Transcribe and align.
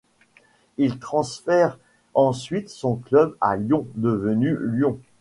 Il 0.79 0.97
transfère 0.97 1.77
ensuite 2.15 2.69
son 2.69 2.95
club 2.95 3.37
à 3.39 3.55
Lyon 3.55 3.85
devenu 3.93 4.57
Lyon. 4.59 4.99